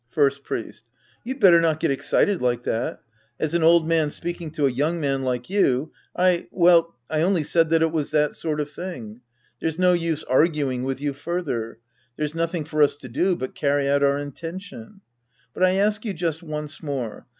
First 0.09 0.43
Priest. 0.43 0.83
You'd 1.23 1.39
better 1.39 1.61
not 1.61 1.79
get 1.79 1.91
excited 1.91 2.41
like 2.41 2.63
that. 2.63 3.03
As 3.39 3.53
an 3.53 3.61
old 3.61 3.87
man 3.87 4.09
speaking 4.09 4.49
to 4.53 4.65
a 4.65 4.71
young 4.71 4.99
man 4.99 5.21
like 5.21 5.47
you, 5.47 5.91
I, 6.15 6.47
well, 6.49 6.95
I 7.07 7.21
only 7.21 7.43
said 7.43 7.69
that 7.69 7.83
it 7.83 7.91
was 7.91 8.09
that 8.09 8.35
sort 8.35 8.59
of 8.59 8.71
thing. 8.71 9.21
There's 9.59 9.77
no 9.77 9.93
use 9.93 10.23
arguing 10.23 10.85
with 10.85 10.99
you 11.01 11.13
further. 11.13 11.77
There's 12.17 12.33
nothing 12.33 12.65
for 12.65 12.81
us 12.81 12.95
to 12.95 13.09
do 13.09 13.35
but 13.35 13.53
carry 13.53 13.87
out 13.87 14.01
our 14.01 14.17
intention. 14.17 15.01
But 15.53 15.61
I 15.63 15.73
ask 15.73 16.03
you 16.03 16.15
just 16.15 16.41
once 16.41 16.81
more. 16.81 17.27